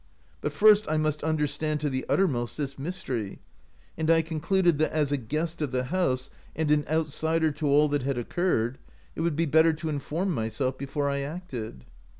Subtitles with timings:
[0.41, 3.37] But first I must understand to the uttermost this mystery,
[3.95, 7.87] and I concluded that, as a guest of the house and an outsider to all
[7.89, 8.79] that had occurred,
[9.15, 11.85] it would be better to inform myself before I acted.